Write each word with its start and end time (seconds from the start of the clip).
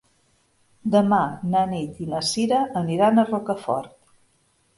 Demà 0.95 1.19
na 1.55 1.61
Nit 1.73 1.99
i 2.07 2.07
na 2.15 2.23
Cira 2.31 2.63
aniran 2.83 3.19
a 3.19 3.27
Rocafort. 3.29 3.95